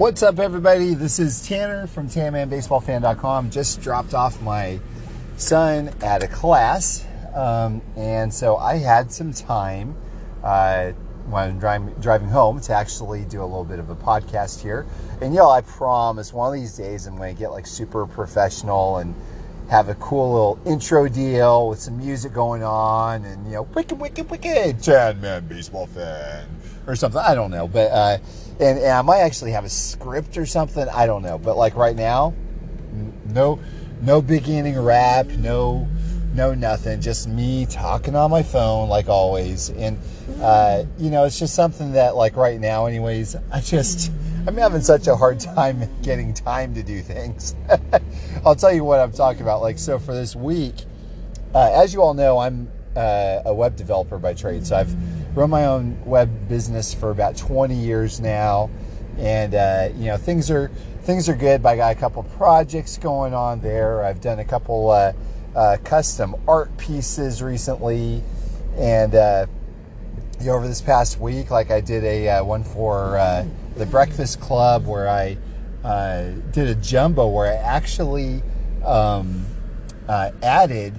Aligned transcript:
What's 0.00 0.22
up, 0.22 0.38
everybody? 0.38 0.94
This 0.94 1.18
is 1.18 1.46
Tanner 1.46 1.86
from 1.86 2.08
TanmanBaseballFan.com. 2.08 3.50
Just 3.50 3.82
dropped 3.82 4.14
off 4.14 4.40
my 4.40 4.80
son 5.36 5.90
at 6.00 6.22
a 6.22 6.26
class, 6.26 7.04
um, 7.34 7.82
and 7.96 8.32
so 8.32 8.56
I 8.56 8.78
had 8.78 9.12
some 9.12 9.34
time 9.34 9.94
uh, 10.42 10.92
when 11.28 11.50
I'm 11.50 11.58
driving, 11.58 11.92
driving 12.00 12.28
home 12.30 12.62
to 12.62 12.72
actually 12.72 13.26
do 13.26 13.42
a 13.42 13.44
little 13.44 13.66
bit 13.66 13.78
of 13.78 13.90
a 13.90 13.94
podcast 13.94 14.62
here. 14.62 14.86
And 15.20 15.34
yo, 15.34 15.50
I 15.50 15.60
promise 15.60 16.32
one 16.32 16.48
of 16.48 16.58
these 16.58 16.74
days 16.78 17.06
I'm 17.06 17.18
going 17.18 17.34
to 17.34 17.38
get 17.38 17.50
like 17.50 17.66
super 17.66 18.06
professional 18.06 18.96
and 18.96 19.14
have 19.68 19.90
a 19.90 19.94
cool 19.96 20.32
little 20.32 20.60
intro 20.64 21.08
deal 21.08 21.68
with 21.68 21.78
some 21.78 21.98
music 21.98 22.32
going 22.32 22.64
on 22.64 23.26
and 23.26 23.44
you 23.44 23.52
know 23.52 23.62
wicked 23.62 24.00
wicked 24.00 24.30
wicked 24.30 24.82
Tan 24.82 25.20
Man 25.20 25.46
baseball 25.46 25.86
fan 25.86 26.48
or 26.86 26.96
something 26.96 27.20
I 27.20 27.36
don't 27.36 27.52
know 27.52 27.68
but 27.68 27.92
uh, 27.92 28.18
and, 28.60 28.78
and 28.78 28.88
I 28.88 29.02
might 29.02 29.20
actually 29.20 29.52
have 29.52 29.64
a 29.64 29.70
script 29.70 30.36
or 30.36 30.46
something 30.46 30.88
I 30.88 31.06
don't 31.06 31.22
know 31.22 31.38
but 31.38 31.56
like 31.56 31.76
right 31.76 31.96
now 31.96 32.34
no 33.26 33.58
no 34.00 34.22
beginning 34.22 34.78
rap 34.78 35.26
no 35.26 35.88
no 36.34 36.54
nothing 36.54 37.00
just 37.00 37.28
me 37.28 37.66
talking 37.66 38.14
on 38.14 38.30
my 38.30 38.42
phone 38.42 38.88
like 38.88 39.08
always 39.08 39.70
and 39.70 39.98
uh, 40.40 40.84
you 40.98 41.10
know 41.10 41.24
it's 41.24 41.38
just 41.38 41.54
something 41.54 41.92
that 41.92 42.16
like 42.16 42.36
right 42.36 42.60
now 42.60 42.86
anyways 42.86 43.36
I 43.52 43.60
just 43.60 44.12
I'm 44.46 44.56
having 44.56 44.80
such 44.80 45.06
a 45.06 45.14
hard 45.14 45.38
time 45.38 45.88
getting 46.02 46.32
time 46.32 46.74
to 46.74 46.82
do 46.82 47.02
things. 47.02 47.54
I'll 48.44 48.56
tell 48.56 48.72
you 48.72 48.84
what 48.84 49.00
I'm 49.00 49.12
talking 49.12 49.42
about. 49.42 49.60
Like, 49.60 49.78
so 49.78 49.98
for 49.98 50.14
this 50.14 50.34
week, 50.34 50.74
uh, 51.54 51.70
as 51.74 51.92
you 51.92 52.02
all 52.02 52.14
know, 52.14 52.38
I'm 52.38 52.68
uh, 52.96 53.42
a 53.44 53.54
web 53.54 53.76
developer 53.76 54.18
by 54.18 54.34
trade. 54.34 54.66
So 54.66 54.76
I've 54.76 54.94
run 55.34 55.50
my 55.50 55.66
own 55.66 56.02
web 56.04 56.48
business 56.48 56.92
for 56.92 57.10
about 57.10 57.36
20 57.36 57.74
years 57.74 58.20
now, 58.20 58.70
and 59.18 59.54
uh, 59.54 59.88
you 59.96 60.06
know 60.06 60.16
things 60.16 60.50
are 60.50 60.70
things 61.02 61.28
are 61.28 61.34
good. 61.34 61.62
But 61.62 61.70
I 61.70 61.76
got 61.76 61.96
a 61.96 61.98
couple 61.98 62.22
projects 62.22 62.98
going 62.98 63.34
on 63.34 63.60
there. 63.60 64.04
I've 64.04 64.20
done 64.20 64.38
a 64.38 64.44
couple 64.44 64.90
uh, 64.90 65.12
uh, 65.54 65.76
custom 65.84 66.34
art 66.48 66.76
pieces 66.78 67.42
recently, 67.42 68.22
and 68.76 69.14
uh, 69.14 69.46
you 70.38 70.46
know, 70.46 70.54
over 70.54 70.66
this 70.66 70.80
past 70.80 71.20
week, 71.20 71.50
like 71.50 71.70
I 71.70 71.80
did 71.80 72.04
a 72.04 72.42
one 72.42 72.64
for 72.64 73.46
the 73.76 73.86
Breakfast 73.86 74.40
Club 74.40 74.86
where 74.86 75.08
I 75.08 75.38
uh, 75.84 76.30
did 76.50 76.68
a 76.68 76.74
jumbo 76.74 77.28
where 77.28 77.52
I 77.52 77.56
actually 77.56 78.42
um, 78.84 79.46
uh, 80.08 80.30
added 80.42 80.94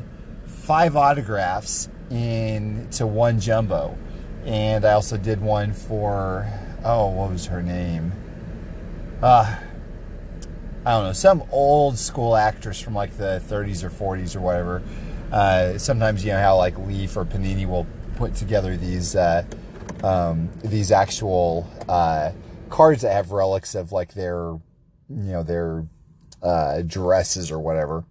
five 0.46 0.96
autographs 0.96 1.90
into 2.10 3.06
one 3.06 3.40
jumbo. 3.40 3.98
And 4.46 4.86
I 4.86 4.94
also 4.94 5.18
did 5.18 5.42
one 5.42 5.74
for, 5.74 6.48
oh, 6.84 7.10
what 7.10 7.32
was 7.32 7.46
her 7.48 7.62
name? 7.62 8.12
Uh, 9.22 9.56
I 10.86 10.92
don't 10.92 11.04
know, 11.04 11.14
some 11.14 11.44
old 11.52 11.98
school 11.98 12.36
actress 12.36 12.80
from 12.80 12.96
like 12.96 13.16
the 13.18 13.42
30s 13.48 13.84
or 13.84 13.90
40s 13.90 14.36
or 14.36 14.40
whatever. 14.40 14.82
Uh, 15.32 15.78
sometimes 15.78 16.26
you 16.26 16.32
know 16.32 16.42
how 16.42 16.58
like 16.58 16.78
Leaf 16.80 17.16
or 17.16 17.24
Panini 17.24 17.68
will 17.68 17.86
put 18.16 18.36
together 18.36 18.76
these 18.76 19.16
uh, 19.16 19.46
um, 20.04 20.50
these 20.64 20.92
actual 20.92 21.70
uh, 21.88 22.32
cards 22.70 23.04
that 23.04 23.14
have 23.14 23.32
relics 23.32 23.76
of 23.76 23.92
like 23.92 24.14
their, 24.14 24.58
you 25.10 25.32
know, 25.32 25.44
their 25.44 25.86
uh, 26.42 26.82
dresses 26.82 27.52
or 27.52 27.60
whatever. 27.60 28.04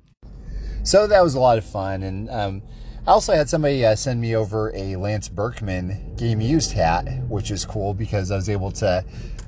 So 0.82 1.06
that 1.06 1.22
was 1.22 1.34
a 1.34 1.40
lot 1.40 1.58
of 1.58 1.64
fun. 1.64 2.02
And 2.02 2.30
um, 2.30 2.62
I 3.06 3.12
also 3.12 3.32
had 3.32 3.48
somebody 3.48 3.84
uh, 3.84 3.96
send 3.96 4.20
me 4.20 4.36
over 4.36 4.74
a 4.74 4.96
Lance 4.96 5.28
Berkman 5.28 6.16
game 6.16 6.40
used 6.40 6.72
hat, 6.72 7.08
which 7.28 7.50
is 7.50 7.64
cool 7.64 7.94
because 7.94 8.30
I 8.30 8.36
was 8.36 8.50
able 8.50 8.70
to, 8.72 9.02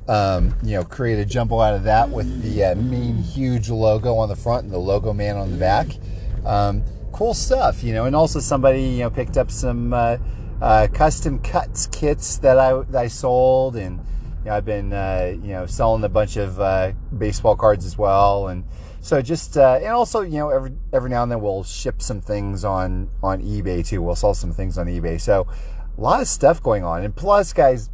um, 0.08 0.54
you 0.62 0.76
know, 0.76 0.84
create 0.84 1.18
a 1.18 1.24
jumbo 1.26 1.60
out 1.60 1.74
of 1.74 1.84
that 1.84 2.08
with 2.08 2.42
the 2.42 2.64
uh, 2.64 2.74
main 2.76 3.18
huge 3.18 3.68
logo 3.68 4.16
on 4.16 4.30
the 4.30 4.36
front 4.36 4.64
and 4.64 4.72
the 4.72 4.78
logo 4.78 5.12
man 5.12 5.36
on 5.36 5.50
the 5.50 5.58
back. 5.58 5.88
Um, 6.46 6.82
cool 7.12 7.34
stuff, 7.34 7.84
you 7.84 7.92
know. 7.92 8.06
And 8.06 8.16
also 8.16 8.40
somebody, 8.40 8.82
you 8.82 9.00
know, 9.00 9.10
picked 9.10 9.36
up 9.36 9.50
some 9.50 9.92
uh, 9.92 10.16
uh 10.62 10.88
custom 10.94 11.38
cuts 11.40 11.88
kits 11.88 12.38
that 12.38 12.58
I 12.58 12.82
that 12.90 13.02
I 13.02 13.08
sold 13.08 13.76
and 13.76 13.98
you 14.44 14.50
know, 14.50 14.56
I've 14.56 14.64
been 14.64 14.92
uh, 14.92 15.34
you 15.42 15.52
know 15.52 15.66
selling 15.66 16.02
a 16.04 16.08
bunch 16.08 16.36
of 16.36 16.58
uh, 16.58 16.92
baseball 17.16 17.54
cards 17.54 17.84
as 17.84 17.96
well, 17.96 18.48
and 18.48 18.64
so 19.02 19.20
just 19.20 19.56
uh, 19.56 19.80
and 19.82 19.88
also 19.88 20.20
you 20.22 20.38
know 20.38 20.48
every 20.48 20.72
every 20.92 21.10
now 21.10 21.24
and 21.24 21.30
then 21.30 21.40
we'll 21.40 21.64
ship 21.64 22.00
some 22.00 22.20
things 22.20 22.64
on 22.64 23.10
on 23.22 23.42
eBay 23.42 23.84
too. 23.86 24.00
We'll 24.00 24.14
sell 24.14 24.32
some 24.32 24.52
things 24.52 24.78
on 24.78 24.86
eBay. 24.86 25.20
So 25.20 25.48
a 25.98 26.00
lot 26.00 26.22
of 26.22 26.28
stuff 26.28 26.62
going 26.62 26.84
on, 26.84 27.04
and 27.04 27.14
plus, 27.14 27.52
guys, 27.52 27.90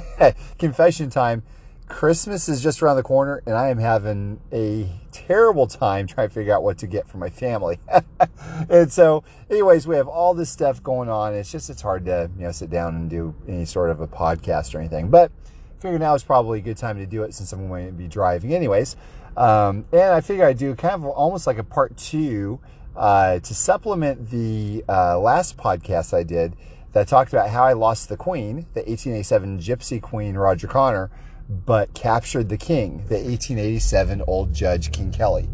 confession 0.58 1.10
time. 1.10 1.42
Christmas 1.88 2.48
is 2.48 2.62
just 2.62 2.82
around 2.82 2.96
the 2.96 3.02
corner, 3.02 3.42
and 3.44 3.54
I 3.54 3.68
am 3.68 3.76
having 3.76 4.40
a 4.50 4.88
terrible 5.10 5.66
time 5.66 6.06
trying 6.06 6.28
to 6.28 6.34
figure 6.34 6.54
out 6.54 6.62
what 6.62 6.78
to 6.78 6.86
get 6.86 7.06
for 7.06 7.18
my 7.18 7.28
family. 7.28 7.80
and 8.70 8.90
so, 8.90 9.24
anyways, 9.50 9.86
we 9.86 9.96
have 9.96 10.08
all 10.08 10.32
this 10.32 10.48
stuff 10.48 10.82
going 10.82 11.10
on. 11.10 11.34
It's 11.34 11.52
just 11.52 11.68
it's 11.68 11.82
hard 11.82 12.06
to 12.06 12.30
you 12.38 12.44
know 12.44 12.52
sit 12.52 12.70
down 12.70 12.94
and 12.94 13.10
do 13.10 13.34
any 13.46 13.66
sort 13.66 13.90
of 13.90 14.00
a 14.00 14.06
podcast 14.06 14.74
or 14.74 14.78
anything, 14.78 15.10
but 15.10 15.32
figure 15.80 15.98
now 15.98 16.14
is 16.14 16.22
probably 16.22 16.60
a 16.60 16.62
good 16.62 16.76
time 16.76 16.96
to 16.96 17.04
do 17.04 17.24
it 17.24 17.34
since 17.34 17.52
I'm 17.52 17.66
going 17.68 17.86
to 17.86 17.92
be 17.92 18.06
driving 18.06 18.54
anyways. 18.54 18.96
Um, 19.36 19.86
and 19.92 20.12
I 20.12 20.20
figure 20.20 20.44
I'd 20.44 20.58
do 20.58 20.74
kind 20.74 20.94
of 20.94 21.04
almost 21.04 21.46
like 21.46 21.58
a 21.58 21.64
part 21.64 21.96
two 21.96 22.60
uh, 22.96 23.38
to 23.38 23.54
supplement 23.54 24.30
the 24.30 24.84
uh, 24.88 25.18
last 25.18 25.56
podcast 25.56 26.12
I 26.12 26.22
did 26.22 26.54
that 26.92 27.08
talked 27.08 27.32
about 27.32 27.48
how 27.48 27.64
I 27.64 27.72
lost 27.72 28.08
the 28.08 28.16
queen, 28.16 28.66
the 28.74 28.80
1887 28.80 29.58
Gypsy 29.58 30.02
Queen 30.02 30.34
Roger 30.34 30.66
Connor, 30.66 31.10
but 31.48 31.94
captured 31.94 32.48
the 32.48 32.58
king, 32.58 32.98
the 33.08 33.16
1887 33.16 34.22
Old 34.26 34.52
Judge 34.52 34.92
King 34.92 35.10
Kelly. 35.10 35.48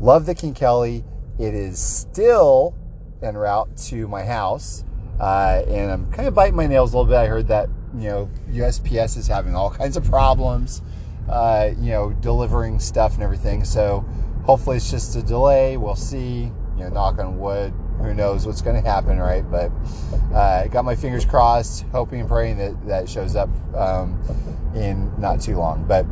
Love 0.00 0.26
the 0.26 0.34
King 0.34 0.52
Kelly. 0.52 1.04
It 1.38 1.54
is 1.54 1.78
still 1.78 2.74
en 3.22 3.36
route 3.36 3.74
to 3.88 4.06
my 4.08 4.24
house. 4.24 4.84
Uh, 5.18 5.62
and 5.68 5.90
I'm 5.90 6.12
kind 6.12 6.28
of 6.28 6.34
biting 6.34 6.56
my 6.56 6.66
nails 6.66 6.92
a 6.92 6.98
little 6.98 7.10
bit. 7.10 7.18
I 7.18 7.26
heard 7.26 7.48
that 7.48 7.68
you 7.94 8.08
know, 8.08 8.30
USPS 8.50 9.16
is 9.16 9.26
having 9.26 9.54
all 9.54 9.70
kinds 9.70 9.96
of 9.96 10.04
problems, 10.04 10.82
uh, 11.28 11.70
you 11.78 11.90
know, 11.90 12.12
delivering 12.12 12.78
stuff 12.78 13.14
and 13.14 13.22
everything. 13.22 13.64
So 13.64 14.04
hopefully 14.44 14.76
it's 14.76 14.90
just 14.90 15.16
a 15.16 15.22
delay. 15.22 15.76
We'll 15.76 15.96
see. 15.96 16.50
You 16.76 16.84
know, 16.84 16.88
knock 16.88 17.18
on 17.18 17.38
wood. 17.38 17.72
Who 17.98 18.14
knows 18.14 18.46
what's 18.46 18.62
going 18.62 18.82
to 18.82 18.88
happen, 18.88 19.18
right? 19.18 19.48
But 19.48 19.70
uh, 20.34 20.66
got 20.68 20.84
my 20.84 20.96
fingers 20.96 21.24
crossed, 21.24 21.84
hoping 21.92 22.20
and 22.20 22.28
praying 22.28 22.58
that 22.58 22.86
that 22.86 23.08
shows 23.08 23.36
up 23.36 23.50
um, 23.76 24.18
in 24.74 25.12
not 25.20 25.40
too 25.40 25.56
long. 25.56 25.84
But 25.86 26.06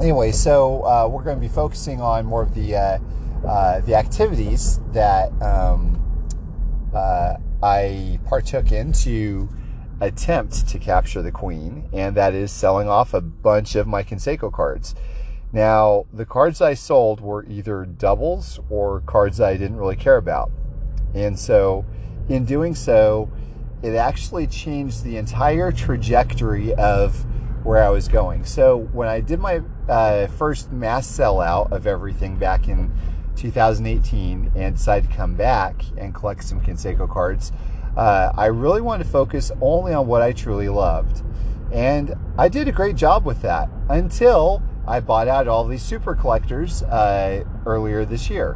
anyway, 0.00 0.30
so 0.32 0.82
uh, 0.82 1.08
we're 1.08 1.24
going 1.24 1.36
to 1.36 1.40
be 1.40 1.52
focusing 1.52 2.00
on 2.00 2.26
more 2.26 2.42
of 2.42 2.54
the 2.54 2.76
uh, 2.76 2.98
uh, 3.46 3.80
the 3.80 3.94
activities 3.94 4.78
that 4.92 5.32
um, 5.42 5.98
uh, 6.94 7.36
I 7.62 8.20
partook 8.26 8.70
in 8.70 8.92
to 8.92 9.48
attempt 10.02 10.68
to 10.68 10.78
capture 10.78 11.22
the 11.22 11.30
queen, 11.30 11.88
and 11.92 12.16
that 12.16 12.34
is 12.34 12.50
selling 12.50 12.88
off 12.88 13.14
a 13.14 13.20
bunch 13.20 13.76
of 13.76 13.86
my 13.86 14.02
Canseco 14.02 14.52
cards. 14.52 14.94
Now, 15.52 16.06
the 16.12 16.26
cards 16.26 16.60
I 16.60 16.74
sold 16.74 17.20
were 17.20 17.44
either 17.44 17.84
doubles 17.84 18.58
or 18.68 19.02
cards 19.02 19.40
I 19.40 19.56
didn't 19.56 19.76
really 19.76 19.96
care 19.96 20.16
about. 20.16 20.50
And 21.14 21.38
so, 21.38 21.84
in 22.28 22.44
doing 22.44 22.74
so, 22.74 23.30
it 23.82 23.94
actually 23.94 24.46
changed 24.46 25.04
the 25.04 25.18
entire 25.18 25.70
trajectory 25.72 26.74
of 26.74 27.24
where 27.64 27.82
I 27.82 27.90
was 27.90 28.08
going. 28.08 28.44
So, 28.44 28.76
when 28.76 29.08
I 29.08 29.20
did 29.20 29.38
my 29.38 29.60
uh, 29.88 30.26
first 30.26 30.72
mass 30.72 31.06
sellout 31.06 31.70
of 31.70 31.86
everything 31.86 32.38
back 32.38 32.66
in 32.66 32.92
2018 33.36 34.52
and 34.56 34.76
decided 34.76 35.10
to 35.10 35.16
come 35.16 35.34
back 35.34 35.84
and 35.96 36.14
collect 36.14 36.44
some 36.44 36.60
Canseco 36.60 37.08
cards, 37.08 37.52
uh, 37.96 38.32
I 38.36 38.46
really 38.46 38.80
wanted 38.80 39.04
to 39.04 39.10
focus 39.10 39.52
only 39.60 39.92
on 39.92 40.06
what 40.06 40.22
I 40.22 40.32
truly 40.32 40.68
loved. 40.68 41.22
And 41.72 42.14
I 42.38 42.48
did 42.48 42.68
a 42.68 42.72
great 42.72 42.96
job 42.96 43.24
with 43.24 43.42
that 43.42 43.68
until 43.88 44.62
I 44.86 45.00
bought 45.00 45.28
out 45.28 45.48
all 45.48 45.66
these 45.66 45.82
super 45.82 46.14
collectors 46.14 46.82
uh, 46.82 47.44
earlier 47.66 48.04
this 48.04 48.28
year. 48.28 48.54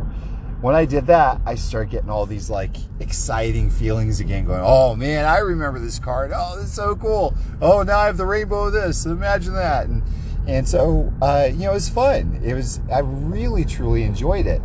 When 0.61 0.75
I 0.75 0.87
did 0.87 1.07
that, 1.07 1.41
I 1.45 1.55
started 1.55 1.91
getting 1.91 2.11
all 2.11 2.27
these 2.27 2.49
like 2.49 2.77
exciting 2.99 3.71
feelings 3.71 4.21
again, 4.21 4.47
going, 4.47 4.63
oh 4.65 4.97
man, 4.97 5.25
I 5.25 5.39
remember 5.39 5.79
this 5.79 5.99
card. 5.99 6.33
Oh, 6.35 6.57
this 6.57 6.67
is 6.67 6.73
so 6.73 6.97
cool. 6.97 7.35
Oh, 7.61 7.83
now 7.83 7.99
I 7.99 8.07
have 8.07 8.17
the 8.17 8.27
rainbow 8.27 8.65
of 8.65 8.73
this. 8.73 9.05
Imagine 9.05 9.55
that. 9.55 9.87
And, 9.87 10.03
and 10.47 10.67
so, 10.67 11.13
uh, 11.21 11.49
you 11.51 11.65
know, 11.65 11.71
it 11.71 11.75
was 11.75 11.89
fun. 11.89 12.41
It 12.43 12.55
was, 12.55 12.81
I 12.93 13.01
really, 13.01 13.65
truly 13.65 14.03
enjoyed 14.03 14.47
it. 14.47 14.63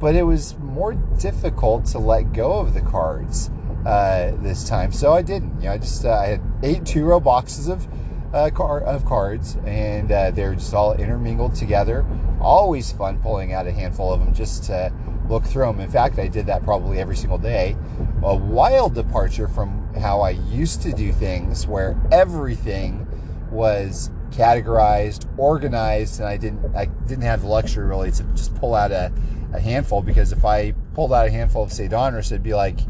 But 0.00 0.14
it 0.14 0.24
was 0.24 0.56
more 0.58 0.94
difficult 0.94 1.86
to 1.86 1.98
let 1.98 2.32
go 2.32 2.58
of 2.58 2.74
the 2.74 2.80
cards 2.80 3.50
uh, 3.86 4.32
this 4.42 4.68
time. 4.68 4.92
So 4.92 5.12
I 5.12 5.22
didn't. 5.22 5.60
You 5.60 5.66
know, 5.66 5.72
I 5.72 5.78
just 5.78 6.04
uh, 6.04 6.12
I 6.12 6.26
had 6.26 6.42
eight 6.62 6.84
two 6.84 7.04
row 7.04 7.20
boxes 7.20 7.68
of 7.68 7.86
uh, 8.32 8.50
car 8.50 8.80
of 8.80 9.04
cards, 9.04 9.56
and 9.64 10.10
uh, 10.10 10.30
they're 10.30 10.54
just 10.54 10.74
all 10.74 10.94
intermingled 10.94 11.54
together. 11.54 12.04
Always 12.40 12.92
fun 12.92 13.18
pulling 13.20 13.52
out 13.52 13.66
a 13.66 13.72
handful 13.72 14.12
of 14.12 14.20
them 14.20 14.34
just 14.34 14.64
to 14.64 14.92
look 15.28 15.44
through 15.44 15.66
them. 15.66 15.80
In 15.80 15.90
fact, 15.90 16.18
I 16.18 16.28
did 16.28 16.46
that 16.46 16.62
probably 16.62 16.98
every 16.98 17.16
single 17.16 17.38
day. 17.38 17.76
A 18.22 18.34
wild 18.34 18.94
departure 18.94 19.48
from 19.48 19.92
how 19.94 20.20
I 20.20 20.30
used 20.30 20.82
to 20.82 20.92
do 20.92 21.12
things, 21.12 21.66
where 21.66 22.00
everything 22.12 23.06
was 23.50 24.10
categorized, 24.30 25.26
organized, 25.38 26.20
and 26.20 26.28
I 26.28 26.36
didn't 26.36 26.74
I 26.76 26.86
didn't 26.86 27.24
have 27.24 27.42
the 27.42 27.48
luxury 27.48 27.86
really 27.86 28.10
to 28.12 28.22
just 28.34 28.54
pull 28.56 28.74
out 28.74 28.92
a, 28.92 29.12
a 29.52 29.60
handful 29.60 30.02
because 30.02 30.32
if 30.32 30.44
I 30.44 30.72
pulled 30.94 31.12
out 31.12 31.26
a 31.26 31.30
handful 31.30 31.62
of 31.62 31.72
say 31.72 31.88
Donruss, 31.88 32.26
it'd 32.26 32.42
be 32.42 32.54
like, 32.54 32.80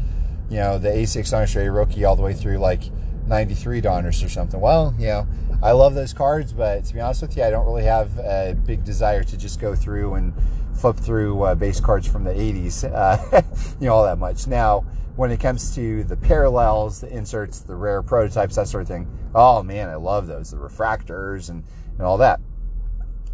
you 0.49 0.57
know, 0.57 0.77
the 0.77 0.89
A6 0.89 1.31
Donruss 1.31 1.73
rookie 1.73 2.05
all 2.05 2.15
the 2.15 2.21
way 2.21 2.33
through 2.33 2.57
like 2.57 2.83
93 3.27 3.81
Donruss 3.81 4.25
or 4.25 4.29
something. 4.29 4.59
Well, 4.59 4.93
you 4.97 5.07
know, 5.07 5.27
I 5.61 5.71
love 5.71 5.93
those 5.93 6.13
cards, 6.13 6.53
but 6.53 6.85
to 6.85 6.93
be 6.93 6.99
honest 6.99 7.21
with 7.21 7.37
you, 7.37 7.43
I 7.43 7.49
don't 7.49 7.65
really 7.65 7.83
have 7.83 8.17
a 8.17 8.55
big 8.65 8.83
desire 8.83 9.23
to 9.23 9.37
just 9.37 9.59
go 9.59 9.75
through 9.75 10.15
and 10.15 10.33
flip 10.73 10.95
through 10.95 11.43
uh, 11.43 11.55
base 11.55 11.79
cards 11.79 12.07
from 12.07 12.23
the 12.23 12.31
80s, 12.31 12.83
uh, 12.93 13.41
you 13.79 13.87
know, 13.87 13.93
all 13.93 14.03
that 14.05 14.17
much. 14.17 14.47
Now, 14.47 14.85
when 15.15 15.31
it 15.31 15.39
comes 15.39 15.75
to 15.75 16.03
the 16.05 16.15
parallels, 16.15 17.01
the 17.01 17.09
inserts, 17.09 17.59
the 17.59 17.75
rare 17.75 18.01
prototypes, 18.01 18.55
that 18.55 18.67
sort 18.67 18.83
of 18.83 18.87
thing, 18.87 19.07
oh 19.35 19.61
man, 19.61 19.89
I 19.89 19.95
love 19.95 20.27
those, 20.27 20.51
the 20.51 20.57
refractors 20.57 21.49
and, 21.49 21.63
and 21.97 22.01
all 22.07 22.17
that. 22.17 22.39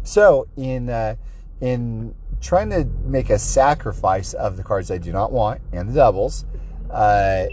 So 0.02 0.48
in 0.56 0.90
uh, 0.90 1.16
in 1.60 2.14
trying 2.40 2.70
to 2.70 2.84
make 3.04 3.30
a 3.30 3.38
sacrifice 3.38 4.34
of 4.34 4.56
the 4.56 4.62
cards 4.62 4.90
I 4.90 4.98
do 4.98 5.12
not 5.12 5.32
want 5.32 5.60
and 5.72 5.88
the 5.88 5.94
doubles, 5.94 6.44
uh, 6.90 7.46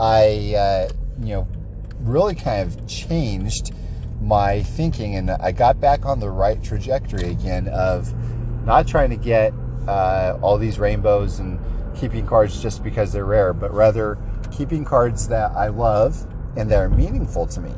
I 0.00 0.54
uh, 0.54 0.88
you 1.20 1.34
know 1.34 1.48
really 2.00 2.34
kind 2.34 2.66
of 2.66 2.86
changed 2.86 3.72
my 4.20 4.62
thinking 4.62 5.16
and 5.16 5.30
I 5.30 5.52
got 5.52 5.80
back 5.80 6.06
on 6.06 6.18
the 6.20 6.30
right 6.30 6.62
trajectory 6.62 7.30
again 7.30 7.68
of 7.68 8.12
not 8.64 8.86
trying 8.86 9.10
to 9.10 9.16
get 9.16 9.52
uh, 9.86 10.38
all 10.40 10.56
these 10.58 10.78
rainbows 10.78 11.38
and 11.38 11.58
keeping 11.94 12.26
cards 12.26 12.60
just 12.60 12.82
because 12.82 13.12
they're 13.12 13.24
rare, 13.24 13.52
but 13.52 13.72
rather 13.72 14.18
keeping 14.50 14.84
cards 14.84 15.28
that 15.28 15.50
I 15.52 15.68
love 15.68 16.26
and 16.56 16.70
that 16.70 16.78
are 16.78 16.88
meaningful 16.88 17.46
to 17.48 17.60
me. 17.60 17.72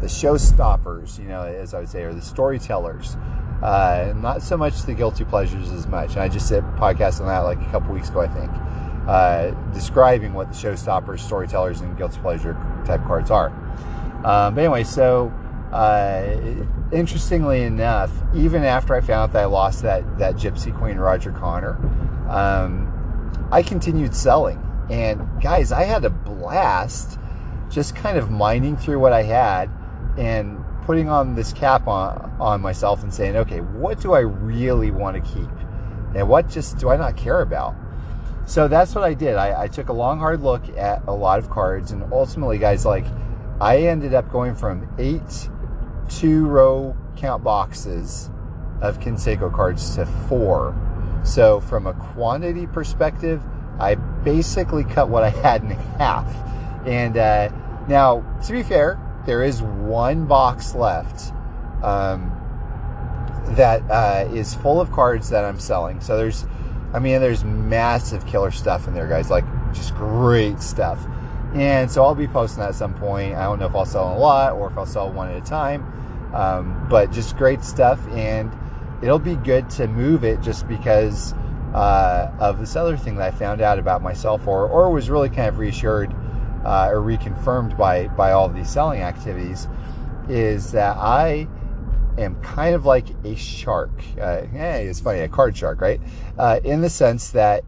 The 0.00 0.06
showstoppers, 0.06 1.18
you 1.18 1.26
know, 1.26 1.42
as 1.42 1.72
I 1.72 1.80
would 1.80 1.88
say, 1.88 2.02
or 2.02 2.12
the 2.12 2.22
storytellers. 2.22 3.16
Uh, 3.62 4.12
not 4.16 4.42
so 4.42 4.56
much 4.56 4.82
the 4.82 4.92
guilty 4.92 5.24
pleasures 5.24 5.72
as 5.72 5.86
much. 5.86 6.12
And 6.12 6.20
I 6.20 6.28
just 6.28 6.48
did 6.48 6.58
a 6.58 6.76
podcast 6.78 7.20
on 7.20 7.26
that 7.28 7.40
like 7.40 7.60
a 7.60 7.70
couple 7.70 7.94
weeks 7.94 8.10
ago, 8.10 8.20
I 8.20 8.28
think, 8.28 8.50
uh, 9.06 9.50
describing 9.72 10.34
what 10.34 10.48
the 10.48 10.54
showstoppers, 10.54 11.20
storytellers, 11.20 11.80
and 11.80 11.96
guilty 11.96 12.20
pleasure 12.20 12.54
type 12.84 13.04
cards 13.04 13.30
are. 13.30 13.48
Um, 14.24 14.54
but 14.54 14.64
anyway, 14.64 14.84
so 14.84 15.32
uh, 15.72 16.38
interestingly 16.92 17.62
enough, 17.62 18.10
even 18.34 18.64
after 18.64 18.94
I 18.94 19.00
found 19.00 19.30
out 19.30 19.32
that 19.32 19.42
I 19.42 19.46
lost 19.46 19.82
that 19.82 20.18
that 20.18 20.36
Gypsy 20.36 20.76
Queen 20.76 20.96
Roger 20.96 21.32
Connor, 21.32 21.76
um, 22.28 23.48
I 23.52 23.62
continued 23.62 24.14
selling. 24.14 24.62
And 24.90 25.28
guys, 25.42 25.72
I 25.72 25.82
had 25.84 26.04
a 26.04 26.10
blast 26.10 27.18
just 27.70 27.96
kind 27.96 28.16
of 28.16 28.30
mining 28.30 28.76
through 28.76 29.00
what 29.00 29.12
I 29.12 29.22
had 29.22 29.70
and 30.16 30.64
putting 30.84 31.08
on 31.08 31.34
this 31.34 31.52
cap 31.52 31.88
on, 31.88 32.36
on 32.40 32.60
myself 32.60 33.02
and 33.02 33.12
saying, 33.12 33.36
okay, 33.36 33.60
what 33.60 34.00
do 34.00 34.12
I 34.12 34.20
really 34.20 34.92
want 34.92 35.16
to 35.16 35.32
keep? 35.32 35.50
And 36.14 36.28
what 36.28 36.48
just 36.48 36.78
do 36.78 36.88
I 36.88 36.96
not 36.96 37.16
care 37.16 37.40
about? 37.42 37.74
So 38.46 38.68
that's 38.68 38.94
what 38.94 39.02
I 39.04 39.12
did. 39.12 39.34
I, 39.34 39.62
I 39.64 39.68
took 39.68 39.88
a 39.88 39.92
long, 39.92 40.20
hard 40.20 40.40
look 40.40 40.68
at 40.76 41.02
a 41.06 41.12
lot 41.12 41.38
of 41.40 41.50
cards, 41.50 41.90
and 41.90 42.04
ultimately, 42.12 42.58
guys, 42.58 42.86
like 42.86 43.04
I 43.60 43.78
ended 43.78 44.14
up 44.14 44.30
going 44.30 44.54
from 44.54 44.88
eight 44.98 45.50
two 46.08 46.46
row 46.46 46.96
count 47.16 47.42
boxes 47.42 48.30
of 48.80 49.00
Canseco 49.00 49.52
cards 49.52 49.96
to 49.96 50.06
four. 50.28 50.74
So, 51.24 51.60
from 51.60 51.88
a 51.88 51.92
quantity 51.92 52.68
perspective, 52.68 53.42
I 53.80 53.96
basically 53.96 54.84
cut 54.84 55.08
what 55.08 55.24
I 55.24 55.30
had 55.30 55.62
in 55.62 55.70
half. 55.70 56.32
And 56.86 57.16
uh, 57.16 57.48
now, 57.88 58.20
to 58.46 58.52
be 58.52 58.62
fair, 58.62 59.00
there 59.26 59.42
is 59.42 59.60
one 59.60 60.26
box 60.26 60.74
left 60.74 61.32
um, 61.82 62.30
that 63.56 63.82
uh, 63.90 64.28
is 64.32 64.54
full 64.54 64.80
of 64.80 64.92
cards 64.92 65.30
that 65.30 65.44
I'm 65.44 65.58
selling. 65.58 66.00
So 66.00 66.16
there's, 66.16 66.46
I 66.96 66.98
mean, 66.98 67.20
there's 67.20 67.44
massive 67.44 68.26
killer 68.26 68.50
stuff 68.50 68.88
in 68.88 68.94
there, 68.94 69.06
guys. 69.06 69.28
Like 69.28 69.44
just 69.74 69.94
great 69.94 70.60
stuff. 70.62 70.98
And 71.52 71.90
so 71.90 72.02
I'll 72.02 72.14
be 72.14 72.26
posting 72.26 72.60
that 72.60 72.70
at 72.70 72.74
some 72.74 72.94
point. 72.94 73.34
I 73.34 73.42
don't 73.42 73.58
know 73.58 73.66
if 73.66 73.74
I'll 73.74 73.84
sell 73.84 74.16
a 74.16 74.18
lot 74.18 74.54
or 74.54 74.66
if 74.68 74.78
I'll 74.78 74.86
sell 74.86 75.12
one 75.12 75.30
at 75.30 75.36
a 75.36 75.44
time. 75.44 75.92
Um, 76.34 76.86
but 76.88 77.12
just 77.12 77.36
great 77.36 77.62
stuff, 77.62 78.00
and 78.08 78.50
it'll 79.02 79.18
be 79.18 79.36
good 79.36 79.68
to 79.70 79.86
move 79.86 80.24
it 80.24 80.40
just 80.40 80.66
because 80.66 81.34
uh, 81.74 82.30
of 82.38 82.58
this 82.58 82.76
other 82.76 82.96
thing 82.96 83.16
that 83.16 83.32
I 83.32 83.36
found 83.36 83.60
out 83.60 83.78
about 83.78 84.02
myself, 84.02 84.46
or 84.46 84.66
or 84.66 84.90
was 84.90 85.08
really 85.08 85.28
kind 85.28 85.48
of 85.48 85.58
reassured 85.58 86.14
uh, 86.64 86.88
or 86.90 87.00
reconfirmed 87.00 87.76
by 87.76 88.08
by 88.08 88.32
all 88.32 88.48
these 88.48 88.68
selling 88.68 89.02
activities, 89.02 89.68
is 90.28 90.72
that 90.72 90.96
I 90.96 91.46
am 92.18 92.40
kind 92.42 92.74
of 92.74 92.86
like 92.86 93.06
a 93.24 93.34
shark. 93.36 93.90
Uh, 94.20 94.42
hey, 94.46 94.86
it's 94.86 95.00
funny, 95.00 95.20
a 95.20 95.28
card 95.28 95.56
shark, 95.56 95.80
right? 95.80 96.00
Uh, 96.38 96.60
in 96.64 96.80
the 96.80 96.90
sense 96.90 97.30
that 97.30 97.64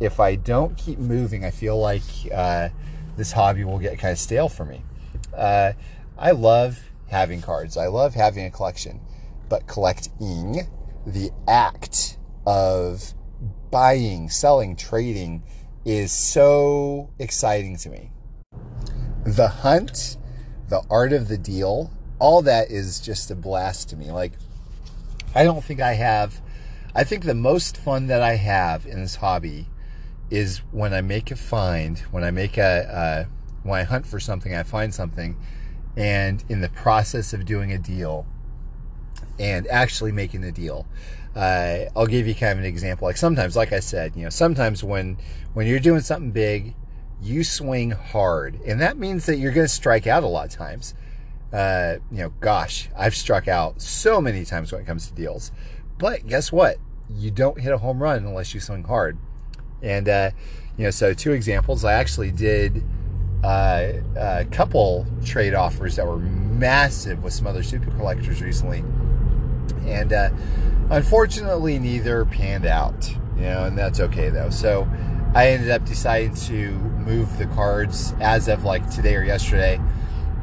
if 0.00 0.20
I 0.20 0.36
don't 0.36 0.76
keep 0.76 0.98
moving, 0.98 1.44
I 1.44 1.50
feel 1.50 1.78
like 1.78 2.02
uh, 2.34 2.68
this 3.16 3.32
hobby 3.32 3.64
will 3.64 3.78
get 3.78 3.98
kind 3.98 4.12
of 4.12 4.18
stale 4.18 4.48
for 4.48 4.64
me. 4.64 4.82
Uh, 5.36 5.72
I 6.18 6.32
love 6.32 6.78
having 7.08 7.40
cards. 7.42 7.76
I 7.76 7.86
love 7.86 8.14
having 8.14 8.44
a 8.46 8.50
collection, 8.50 9.00
but 9.48 9.66
collecting, 9.66 10.68
the 11.06 11.30
act 11.46 12.18
of 12.46 13.14
buying, 13.70 14.28
selling, 14.28 14.76
trading 14.76 15.42
is 15.84 16.12
so 16.12 17.10
exciting 17.18 17.76
to 17.76 17.90
me. 17.90 18.10
The 19.24 19.48
hunt, 19.48 20.16
the 20.68 20.82
art 20.90 21.12
of 21.12 21.28
the 21.28 21.38
deal, 21.38 21.90
all 22.22 22.40
that 22.42 22.70
is 22.70 23.00
just 23.00 23.32
a 23.32 23.34
blast 23.34 23.88
to 23.88 23.96
me. 23.96 24.12
Like, 24.12 24.34
I 25.34 25.42
don't 25.42 25.64
think 25.64 25.80
I 25.80 25.94
have, 25.94 26.40
I 26.94 27.02
think 27.02 27.24
the 27.24 27.34
most 27.34 27.76
fun 27.76 28.06
that 28.06 28.22
I 28.22 28.36
have 28.36 28.86
in 28.86 29.00
this 29.00 29.16
hobby 29.16 29.66
is 30.30 30.58
when 30.70 30.94
I 30.94 31.00
make 31.00 31.32
a 31.32 31.36
find, 31.36 31.98
when 32.12 32.22
I 32.22 32.30
make 32.30 32.58
a, 32.58 32.62
uh, 32.62 33.24
when 33.64 33.80
I 33.80 33.82
hunt 33.82 34.06
for 34.06 34.20
something, 34.20 34.54
I 34.54 34.62
find 34.62 34.94
something 34.94 35.36
and 35.96 36.44
in 36.48 36.60
the 36.60 36.68
process 36.68 37.32
of 37.32 37.44
doing 37.44 37.72
a 37.72 37.78
deal 37.78 38.24
and 39.40 39.66
actually 39.66 40.12
making 40.12 40.42
the 40.42 40.52
deal. 40.52 40.86
Uh, 41.34 41.86
I'll 41.96 42.06
give 42.06 42.28
you 42.28 42.36
kind 42.36 42.52
of 42.52 42.58
an 42.58 42.66
example. 42.66 43.08
Like 43.08 43.16
sometimes, 43.16 43.56
like 43.56 43.72
I 43.72 43.80
said, 43.80 44.14
you 44.14 44.22
know, 44.22 44.30
sometimes 44.30 44.84
when 44.84 45.18
when 45.54 45.66
you're 45.66 45.80
doing 45.80 46.02
something 46.02 46.30
big, 46.30 46.76
you 47.20 47.42
swing 47.42 47.90
hard, 47.90 48.60
and 48.64 48.80
that 48.80 48.96
means 48.96 49.26
that 49.26 49.38
you're 49.38 49.52
going 49.52 49.66
to 49.66 49.72
strike 49.72 50.06
out 50.06 50.22
a 50.22 50.28
lot 50.28 50.46
of 50.46 50.52
times. 50.52 50.94
Uh, 51.52 51.96
you 52.10 52.18
know, 52.18 52.32
gosh, 52.40 52.88
I've 52.96 53.14
struck 53.14 53.46
out 53.46 53.80
so 53.82 54.20
many 54.20 54.44
times 54.44 54.72
when 54.72 54.80
it 54.80 54.86
comes 54.86 55.06
to 55.08 55.14
deals. 55.14 55.52
But 55.98 56.26
guess 56.26 56.50
what? 56.50 56.78
You 57.10 57.30
don't 57.30 57.60
hit 57.60 57.72
a 57.72 57.78
home 57.78 58.02
run 58.02 58.24
unless 58.24 58.54
you 58.54 58.60
swing 58.60 58.84
hard. 58.84 59.18
And 59.82 60.08
uh, 60.08 60.30
you 60.76 60.84
know, 60.84 60.90
so 60.90 61.12
two 61.12 61.32
examples. 61.32 61.84
I 61.84 61.92
actually 61.92 62.30
did 62.30 62.82
uh, 63.44 63.92
a 64.16 64.46
couple 64.50 65.06
trade 65.24 65.54
offers 65.54 65.96
that 65.96 66.06
were 66.06 66.18
massive 66.18 67.22
with 67.22 67.32
some 67.32 67.46
other 67.46 67.62
super 67.62 67.90
collectors 67.92 68.40
recently, 68.40 68.84
and 69.84 70.12
uh, 70.12 70.30
unfortunately, 70.90 71.78
neither 71.78 72.24
panned 72.24 72.66
out. 72.66 73.10
You 73.36 73.42
know, 73.42 73.64
and 73.64 73.76
that's 73.76 74.00
okay 74.00 74.30
though. 74.30 74.50
So 74.50 74.88
I 75.34 75.48
ended 75.48 75.70
up 75.70 75.84
deciding 75.84 76.34
to 76.34 76.70
move 76.70 77.36
the 77.36 77.46
cards 77.46 78.14
as 78.20 78.48
of 78.48 78.64
like 78.64 78.88
today 78.90 79.16
or 79.16 79.24
yesterday 79.24 79.80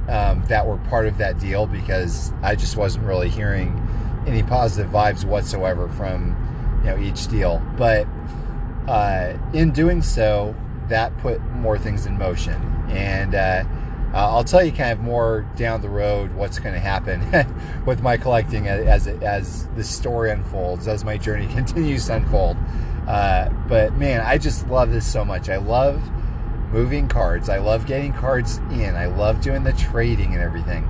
um, 0.10 0.44
that 0.48 0.66
were 0.66 0.78
part 0.78 1.08
of 1.08 1.18
that 1.20 1.40
deal 1.40 1.66
because 1.68 2.34
I 2.42 2.56
just 2.56 2.76
wasn't 2.76 3.06
really 3.06 3.30
hearing 3.30 3.86
any 4.28 4.44
positive 4.44 4.92
vibes 4.92 5.24
whatsoever 5.24 5.88
from 5.90 6.36
you 6.84 6.90
know 6.90 7.00
each 7.00 7.28
deal. 7.28 7.62
But 7.78 8.08
uh, 8.88 9.38
in 9.54 9.72
doing 9.72 10.02
so, 10.02 10.56
that 10.88 11.16
put 11.20 11.42
more 11.52 11.78
things 11.78 12.06
in 12.06 12.18
motion. 12.18 12.56
And 12.90 13.36
uh, 13.36 13.64
I'll 14.14 14.44
tell 14.44 14.64
you 14.64 14.72
kind 14.72 14.92
of 14.92 15.00
more 15.00 15.48
down 15.56 15.82
the 15.82 15.90
road 15.90 16.34
what's 16.34 16.58
going 16.58 16.74
to 16.74 16.80
happen 16.80 17.24
with 17.86 18.02
my 18.02 18.18
collecting 18.18 18.68
as 18.68 19.08
as 19.08 19.68
the 19.70 19.84
story 19.84 20.32
unfolds, 20.32 20.88
as 20.88 21.06
my 21.06 21.18
journey 21.18 21.48
continues 21.54 22.08
to 22.08 22.16
unfold. 22.16 22.58
Uh, 23.08 23.50
but 23.68 23.94
man, 23.94 24.22
I 24.22 24.38
just 24.38 24.68
love 24.68 24.92
this 24.92 25.12
so 25.12 25.24
much. 25.24 25.50
I 25.50 25.58
love 25.58 26.02
moving 26.72 27.08
cards. 27.08 27.50
I 27.50 27.58
love 27.58 27.86
getting 27.86 28.14
cards 28.14 28.58
in. 28.72 28.96
I 28.96 29.08
love 29.08 29.42
doing 29.42 29.64
the 29.64 29.74
trading 29.74 30.34
and 30.34 30.42
everything. 30.42 30.88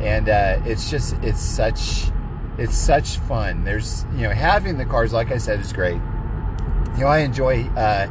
And 0.00 0.28
uh, 0.28 0.60
it's 0.64 0.90
just 0.90 1.14
it's 1.22 1.40
such 1.40 2.10
it's 2.58 2.76
such 2.76 3.18
fun. 3.18 3.64
There's 3.64 4.04
you 4.14 4.22
know 4.22 4.30
having 4.30 4.78
the 4.78 4.84
cards, 4.84 5.12
like 5.12 5.30
I 5.30 5.38
said, 5.38 5.60
is 5.60 5.72
great. 5.72 6.00
You 6.96 7.04
know 7.04 7.06
I 7.06 7.18
enjoy 7.18 7.64
uh, 7.76 8.06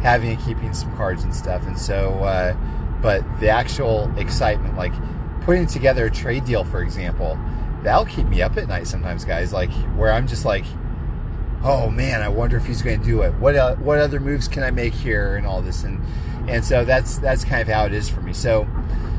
having 0.00 0.30
and 0.30 0.44
keeping 0.44 0.72
some 0.72 0.94
cards 0.96 1.24
and 1.24 1.34
stuff. 1.34 1.66
And 1.66 1.78
so, 1.78 2.10
uh, 2.22 2.54
but 3.02 3.22
the 3.40 3.48
actual 3.48 4.12
excitement, 4.18 4.76
like 4.76 4.92
putting 5.42 5.66
together 5.66 6.06
a 6.06 6.10
trade 6.10 6.44
deal, 6.44 6.64
for 6.64 6.82
example, 6.82 7.38
that'll 7.82 8.06
keep 8.06 8.26
me 8.26 8.42
up 8.42 8.56
at 8.56 8.68
night 8.68 8.86
sometimes, 8.86 9.24
guys. 9.24 9.52
Like 9.52 9.70
where 9.96 10.12
I'm 10.12 10.26
just 10.26 10.44
like, 10.44 10.64
oh 11.62 11.90
man, 11.90 12.22
I 12.22 12.28
wonder 12.28 12.56
if 12.56 12.66
he's 12.66 12.82
going 12.82 13.00
to 13.00 13.04
do 13.04 13.22
it. 13.22 13.32
What 13.34 13.56
uh, 13.56 13.76
what 13.76 13.98
other 13.98 14.20
moves 14.20 14.48
can 14.48 14.62
I 14.62 14.70
make 14.70 14.94
here 14.94 15.36
and 15.36 15.46
all 15.46 15.62
this 15.62 15.84
and 15.84 16.00
and 16.48 16.64
so 16.64 16.84
that's 16.84 17.18
that's 17.18 17.44
kind 17.44 17.62
of 17.62 17.68
how 17.68 17.86
it 17.86 17.92
is 17.92 18.08
for 18.08 18.20
me. 18.20 18.32
So 18.32 18.66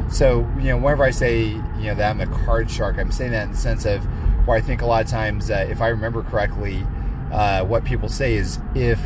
So, 0.10 0.50
you 0.58 0.70
know, 0.70 0.78
whenever 0.78 1.04
I 1.04 1.12
say, 1.12 1.48
you 1.48 1.84
know, 1.84 1.96
that 1.96 2.10
I'm 2.10 2.22
a 2.22 2.28
card 2.46 2.72
shark, 2.72 2.98
I'm 2.98 3.12
saying 3.12 3.32
that 3.32 3.44
in 3.44 3.52
the 3.52 3.58
sense 3.58 3.86
of 3.86 4.06
where 4.46 4.58
I 4.58 4.62
think 4.62 4.82
a 4.82 4.86
lot 4.86 5.04
of 5.04 5.12
times, 5.12 5.52
uh, 5.52 5.68
if 5.70 5.82
I 5.82 5.90
remember 5.90 6.24
correctly, 6.24 6.86
uh, 7.32 7.66
what 7.66 7.84
people 7.84 8.08
say 8.08 8.36
is 8.36 8.60
if 8.74 9.02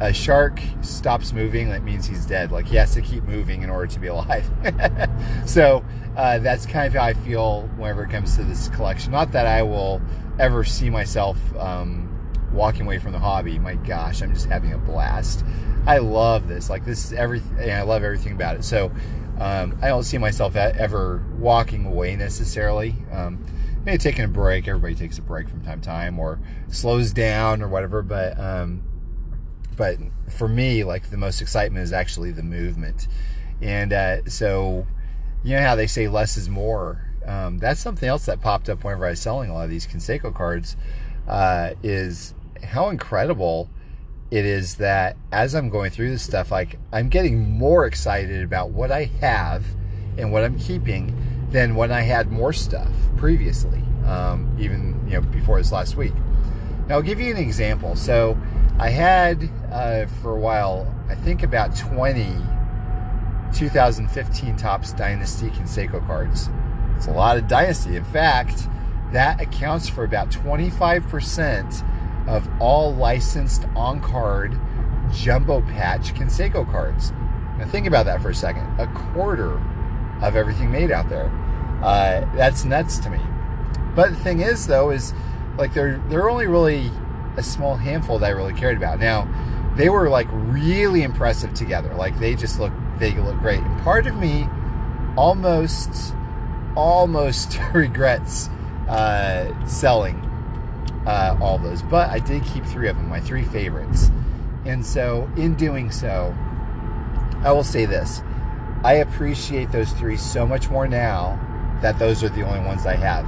a 0.00 0.12
shark 0.12 0.60
stops 0.82 1.32
moving, 1.32 1.70
that 1.70 1.82
means 1.82 2.06
he's 2.06 2.26
dead. 2.26 2.52
Like 2.52 2.66
he 2.68 2.76
has 2.76 2.92
to 2.94 3.00
keep 3.00 3.24
moving 3.24 3.62
in 3.62 3.70
order 3.70 3.86
to 3.86 3.98
be 3.98 4.08
alive. 4.08 4.50
so 5.46 5.82
uh, 6.16 6.38
that's 6.40 6.66
kind 6.66 6.86
of 6.86 6.92
how 6.92 7.06
I 7.06 7.14
feel 7.14 7.62
whenever 7.78 8.04
it 8.04 8.10
comes 8.10 8.36
to 8.36 8.44
this 8.44 8.68
collection. 8.68 9.12
Not 9.12 9.32
that 9.32 9.46
I 9.46 9.62
will 9.62 10.02
ever 10.38 10.64
see 10.64 10.90
myself 10.90 11.38
um, 11.56 12.05
walking 12.52 12.82
away 12.82 12.98
from 12.98 13.12
the 13.12 13.18
hobby. 13.18 13.58
My 13.58 13.74
gosh, 13.74 14.22
I'm 14.22 14.34
just 14.34 14.46
having 14.46 14.72
a 14.72 14.78
blast. 14.78 15.44
I 15.86 15.98
love 15.98 16.48
this. 16.48 16.68
Like 16.68 16.84
this 16.84 17.04
is 17.06 17.12
everything. 17.12 17.70
I 17.70 17.82
love 17.82 18.02
everything 18.02 18.32
about 18.32 18.56
it. 18.56 18.64
So 18.64 18.90
um, 19.38 19.78
I 19.82 19.88
don't 19.88 20.04
see 20.04 20.18
myself 20.18 20.56
ever 20.56 21.24
walking 21.38 21.86
away 21.86 22.16
necessarily. 22.16 22.94
Um, 23.12 23.44
maybe 23.84 23.98
taking 23.98 24.24
a 24.24 24.28
break. 24.28 24.66
Everybody 24.66 24.94
takes 24.94 25.18
a 25.18 25.22
break 25.22 25.48
from 25.48 25.62
time 25.62 25.80
to 25.80 25.86
time, 25.86 26.18
or 26.18 26.40
slows 26.68 27.12
down, 27.12 27.62
or 27.62 27.68
whatever. 27.68 28.02
But 28.02 28.38
um, 28.38 28.82
but 29.76 29.98
for 30.28 30.48
me, 30.48 30.84
like 30.84 31.10
the 31.10 31.16
most 31.16 31.40
excitement 31.40 31.84
is 31.84 31.92
actually 31.92 32.32
the 32.32 32.42
movement. 32.42 33.06
And 33.60 33.92
uh, 33.92 34.24
so, 34.26 34.86
you 35.42 35.56
know 35.56 35.62
how 35.62 35.76
they 35.76 35.86
say 35.86 36.08
less 36.08 36.36
is 36.36 36.48
more. 36.48 37.02
Um, 37.26 37.58
that's 37.58 37.80
something 37.80 38.08
else 38.08 38.26
that 38.26 38.40
popped 38.40 38.68
up 38.68 38.84
whenever 38.84 39.06
I 39.06 39.10
was 39.10 39.20
selling 39.20 39.50
a 39.50 39.54
lot 39.54 39.64
of 39.64 39.70
these 39.70 39.86
Canseco 39.86 40.34
cards. 40.34 40.76
Uh, 41.26 41.70
is 41.82 42.34
how 42.62 42.88
incredible 42.88 43.68
it 44.30 44.44
is 44.44 44.76
that 44.76 45.16
as 45.32 45.54
I'm 45.54 45.68
going 45.70 45.90
through 45.90 46.10
this 46.10 46.22
stuff, 46.22 46.50
like 46.50 46.78
I'm 46.92 47.08
getting 47.08 47.50
more 47.50 47.86
excited 47.86 48.42
about 48.42 48.70
what 48.70 48.90
I 48.90 49.04
have 49.20 49.64
and 50.18 50.32
what 50.32 50.44
I'm 50.44 50.58
keeping 50.58 51.16
than 51.50 51.74
when 51.74 51.92
I 51.92 52.00
had 52.00 52.32
more 52.32 52.52
stuff 52.52 52.90
previously, 53.16 53.82
um, 54.04 54.54
even 54.58 55.00
you 55.06 55.14
know 55.14 55.20
before 55.20 55.58
this 55.58 55.72
last 55.72 55.96
week. 55.96 56.14
Now 56.88 56.96
I'll 56.96 57.02
give 57.02 57.20
you 57.20 57.30
an 57.30 57.36
example. 57.36 57.96
So 57.96 58.36
I 58.78 58.90
had 58.90 59.48
uh, 59.70 60.06
for 60.22 60.36
a 60.36 60.40
while, 60.40 60.92
I 61.08 61.14
think 61.14 61.42
about 61.42 61.76
20 61.76 62.26
2015 63.54 64.56
Topps 64.56 64.92
Dynasty 64.92 65.48
Canseco 65.50 66.04
cards. 66.06 66.50
It's 66.96 67.06
a 67.06 67.12
lot 67.12 67.36
of 67.36 67.46
Dynasty. 67.46 67.96
In 67.96 68.04
fact, 68.04 68.68
that 69.12 69.40
accounts 69.40 69.88
for 69.88 70.04
about 70.04 70.30
25% 70.30 72.28
of 72.28 72.48
all 72.60 72.94
licensed 72.94 73.64
on 73.76 74.00
card 74.00 74.58
jumbo 75.12 75.60
patch 75.62 76.14
Canseco 76.14 76.68
cards. 76.70 77.12
Now, 77.58 77.66
think 77.66 77.86
about 77.86 78.06
that 78.06 78.20
for 78.20 78.30
a 78.30 78.34
second. 78.34 78.64
A 78.78 78.86
quarter 78.88 79.60
of 80.20 80.36
everything 80.36 80.70
made 80.70 80.90
out 80.90 81.08
there. 81.08 81.30
Uh, 81.82 82.26
that's 82.34 82.64
nuts 82.64 82.98
to 82.98 83.10
me. 83.10 83.20
But 83.94 84.10
the 84.10 84.16
thing 84.16 84.40
is, 84.40 84.66
though, 84.66 84.90
is 84.90 85.14
like 85.56 85.72
they're 85.72 85.98
they're 86.08 86.28
only 86.28 86.46
really 86.46 86.90
a 87.36 87.42
small 87.42 87.76
handful 87.76 88.18
that 88.18 88.26
I 88.26 88.30
really 88.30 88.52
cared 88.52 88.76
about. 88.76 88.98
Now, 88.98 89.26
they 89.76 89.88
were 89.88 90.08
like 90.08 90.28
really 90.30 91.02
impressive 91.02 91.54
together. 91.54 91.94
Like 91.94 92.18
they 92.18 92.34
just 92.34 92.58
look 92.58 92.72
they 92.98 93.14
look 93.14 93.38
great. 93.38 93.60
And 93.60 93.80
part 93.82 94.06
of 94.06 94.16
me 94.16 94.48
almost 95.16 96.14
almost 96.76 97.58
regrets 97.74 98.50
uh, 98.88 99.66
selling 99.66 100.16
uh, 101.06 101.38
all 101.40 101.58
those, 101.58 101.82
but 101.82 102.10
I 102.10 102.18
did 102.18 102.44
keep 102.44 102.64
three 102.64 102.88
of 102.88 102.96
them, 102.96 103.08
my 103.08 103.20
three 103.20 103.44
favorites. 103.44 104.10
And 104.64 104.84
so, 104.84 105.30
in 105.36 105.54
doing 105.54 105.90
so, 105.90 106.34
I 107.42 107.52
will 107.52 107.64
say 107.64 107.86
this: 107.86 108.22
I 108.84 108.94
appreciate 108.94 109.70
those 109.70 109.92
three 109.92 110.16
so 110.16 110.46
much 110.46 110.68
more 110.68 110.88
now 110.88 111.38
that 111.82 111.98
those 111.98 112.24
are 112.24 112.28
the 112.28 112.42
only 112.42 112.60
ones 112.60 112.86
I 112.86 112.96
have, 112.96 113.24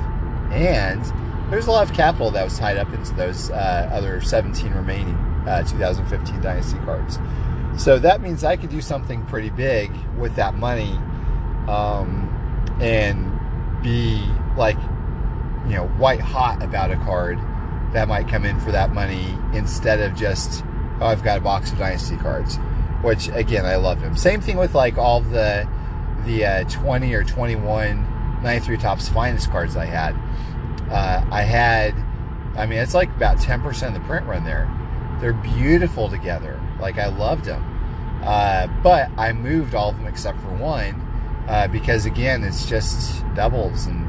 and 0.52 1.04
there's 1.50 1.66
a 1.66 1.70
lot 1.70 1.88
of 1.88 1.94
capital 1.94 2.30
that 2.32 2.44
was 2.44 2.58
tied 2.58 2.76
up 2.76 2.92
into 2.92 3.14
those 3.14 3.50
uh, 3.50 3.88
other 3.92 4.20
17 4.20 4.72
remaining 4.72 5.14
uh, 5.46 5.62
2015 5.62 6.40
Dynasty 6.40 6.78
cards. 6.80 7.18
So 7.76 7.98
that 8.00 8.20
means 8.20 8.44
I 8.44 8.56
could 8.56 8.70
do 8.70 8.80
something 8.80 9.24
pretty 9.26 9.50
big 9.50 9.90
with 10.18 10.34
that 10.36 10.54
money 10.54 10.92
um, 11.68 12.28
and 12.80 13.82
be 13.82 14.26
like, 14.56 14.76
you 15.68 15.76
know, 15.76 15.86
white 15.98 16.20
hot 16.20 16.62
about 16.62 16.90
a 16.90 16.96
card 16.96 17.38
that 17.92 18.08
might 18.08 18.28
come 18.28 18.44
in 18.44 18.58
for 18.60 18.72
that 18.72 18.92
money 18.92 19.34
instead 19.52 20.00
of 20.00 20.16
just, 20.16 20.64
oh, 21.00 21.06
I've 21.06 21.22
got 21.22 21.38
a 21.38 21.40
box 21.40 21.72
of 21.72 21.78
Dynasty 21.78 22.16
cards, 22.16 22.58
which 23.02 23.28
again, 23.28 23.64
I 23.64 23.76
love 23.76 24.00
them. 24.00 24.16
Same 24.16 24.40
thing 24.40 24.56
with 24.56 24.74
like 24.74 24.98
all 24.98 25.20
the 25.20 25.68
the 26.24 26.44
uh, 26.44 26.64
20 26.64 27.14
or 27.14 27.22
21 27.22 28.42
93 28.42 28.76
Topps 28.76 29.08
Finest 29.08 29.50
cards 29.50 29.76
I 29.76 29.84
had 29.86 30.14
uh, 30.90 31.22
I 31.30 31.42
had, 31.42 31.94
I 32.56 32.66
mean, 32.66 32.78
it's 32.78 32.94
like 32.94 33.10
about 33.10 33.38
10% 33.38 33.88
of 33.88 33.94
the 33.94 34.00
print 34.00 34.26
run 34.26 34.44
there. 34.44 34.70
They're 35.20 35.34
beautiful 35.34 36.08
together. 36.08 36.60
Like, 36.80 36.98
I 36.98 37.08
loved 37.08 37.44
them. 37.44 37.62
Uh, 38.24 38.66
but 38.82 39.10
I 39.16 39.32
moved 39.32 39.74
all 39.74 39.90
of 39.90 39.96
them 39.96 40.06
except 40.06 40.40
for 40.40 40.52
one 40.54 40.94
uh, 41.48 41.68
because, 41.68 42.06
again, 42.06 42.42
it's 42.42 42.66
just 42.66 43.22
doubles 43.34 43.86
and 43.86 44.07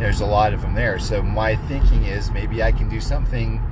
there's 0.00 0.20
a 0.20 0.26
lot 0.26 0.54
of 0.54 0.62
them 0.62 0.74
there. 0.74 0.98
So, 0.98 1.22
my 1.22 1.56
thinking 1.56 2.04
is 2.04 2.30
maybe 2.30 2.62
I 2.62 2.72
can 2.72 2.88
do 2.88 3.00
something 3.00 3.62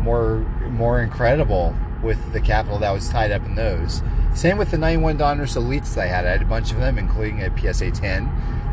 more 0.00 0.38
more 0.68 1.00
incredible 1.00 1.74
with 2.02 2.32
the 2.32 2.40
capital 2.40 2.78
that 2.78 2.90
was 2.90 3.08
tied 3.08 3.32
up 3.32 3.44
in 3.44 3.54
those. 3.54 4.02
Same 4.34 4.58
with 4.58 4.70
the 4.70 4.78
91 4.78 5.18
Donruss 5.18 5.56
Elites 5.56 5.96
I 5.96 6.06
had. 6.06 6.26
I 6.26 6.32
had 6.32 6.42
a 6.42 6.46
bunch 6.46 6.70
of 6.70 6.78
them, 6.78 6.98
including 6.98 7.42
a 7.42 7.56
PSA 7.56 7.90
10. 7.90 8.26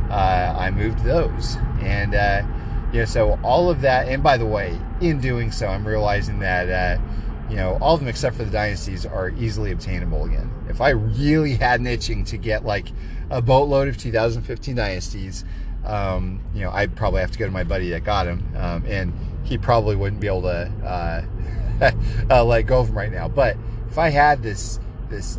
Uh, 0.09 0.55
I 0.59 0.71
moved 0.71 1.03
those. 1.03 1.55
And, 1.79 2.13
uh, 2.13 2.43
yeah, 2.91 3.05
so 3.05 3.39
all 3.43 3.69
of 3.69 3.81
that, 3.81 4.09
and 4.09 4.21
by 4.21 4.37
the 4.37 4.45
way, 4.45 4.77
in 5.01 5.19
doing 5.21 5.51
so, 5.51 5.67
I'm 5.67 5.87
realizing 5.87 6.39
that, 6.39 6.69
uh, 6.69 7.01
you 7.49 7.55
know, 7.55 7.77
all 7.81 7.95
of 7.95 8.01
them 8.01 8.09
except 8.09 8.35
for 8.35 8.43
the 8.43 8.51
dynasties 8.51 9.05
are 9.05 9.29
easily 9.29 9.71
obtainable 9.71 10.25
again. 10.25 10.51
If 10.69 10.81
I 10.81 10.89
really 10.89 11.55
had 11.55 11.79
an 11.79 11.87
itching 11.87 12.25
to 12.25 12.37
get 12.37 12.65
like 12.65 12.87
a 13.29 13.41
boatload 13.41 13.87
of 13.87 13.97
2015 13.97 14.75
dynasties, 14.75 15.45
um, 15.85 16.41
you 16.53 16.61
know, 16.61 16.71
I'd 16.71 16.95
probably 16.95 17.21
have 17.21 17.31
to 17.31 17.39
go 17.39 17.45
to 17.45 17.51
my 17.51 17.63
buddy 17.63 17.89
that 17.89 18.03
got 18.03 18.27
him, 18.27 18.43
um, 18.55 18.83
and 18.87 19.13
he 19.43 19.57
probably 19.57 19.95
wouldn't 19.95 20.21
be 20.21 20.27
able 20.27 20.43
to 20.43 20.71
uh, 20.83 21.91
uh, 22.29 22.43
let 22.43 22.63
go 22.63 22.79
of 22.79 22.87
them 22.87 22.97
right 22.97 23.11
now. 23.11 23.27
But 23.27 23.57
if 23.89 23.97
I 23.97 24.09
had 24.09 24.41
this 24.41 24.79
this 25.09 25.37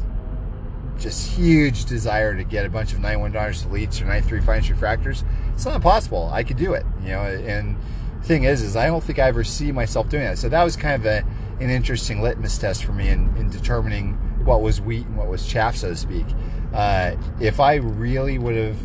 just 0.98 1.32
huge 1.32 1.86
desire 1.86 2.36
to 2.36 2.44
get 2.44 2.64
a 2.64 2.68
bunch 2.68 2.92
of 2.92 3.00
91 3.00 3.32
Donruss 3.32 3.66
Elites 3.66 4.00
or 4.00 4.04
93 4.04 4.40
Finest 4.40 4.70
Refractors, 4.70 5.24
it's 5.52 5.64
not 5.64 5.82
possible. 5.82 6.30
I 6.32 6.44
could 6.44 6.56
do 6.56 6.74
it, 6.74 6.84
you 7.02 7.08
know. 7.08 7.22
And 7.22 7.76
thing 8.22 8.44
is, 8.44 8.62
is 8.62 8.76
I 8.76 8.86
don't 8.86 9.02
think 9.02 9.18
I 9.18 9.28
ever 9.28 9.44
see 9.44 9.72
myself 9.72 10.08
doing 10.08 10.24
that. 10.24 10.38
So 10.38 10.48
that 10.48 10.62
was 10.62 10.76
kind 10.76 10.94
of 10.94 11.06
a, 11.06 11.24
an 11.60 11.70
interesting 11.70 12.22
litmus 12.22 12.58
test 12.58 12.84
for 12.84 12.92
me 12.92 13.08
in, 13.08 13.34
in 13.36 13.50
determining 13.50 14.14
what 14.44 14.62
was 14.62 14.80
wheat 14.80 15.06
and 15.06 15.16
what 15.16 15.28
was 15.28 15.46
chaff, 15.46 15.76
so 15.76 15.88
to 15.88 15.96
speak. 15.96 16.26
Uh, 16.72 17.16
if 17.40 17.60
I 17.60 17.74
really 17.74 18.38
would 18.38 18.56
have 18.56 18.78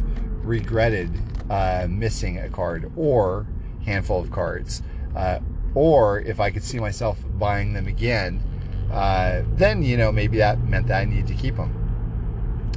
regretted 0.45 1.11
uh, 1.49 1.87
missing 1.89 2.37
a 2.37 2.49
card 2.49 2.91
or 2.95 3.47
handful 3.85 4.21
of 4.21 4.31
cards, 4.31 4.81
uh, 5.15 5.39
or 5.75 6.19
if 6.21 6.39
I 6.39 6.51
could 6.51 6.63
see 6.63 6.79
myself 6.79 7.19
buying 7.37 7.73
them 7.73 7.87
again, 7.87 8.43
uh, 8.91 9.43
then 9.55 9.83
you 9.83 9.97
know 9.97 10.11
maybe 10.11 10.37
that 10.37 10.59
meant 10.63 10.87
that 10.87 11.01
I 11.01 11.05
needed 11.05 11.27
to 11.27 11.35
keep 11.35 11.55
them. 11.55 11.75